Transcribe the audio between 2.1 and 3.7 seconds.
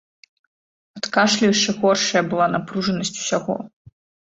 была напружанасць усяго.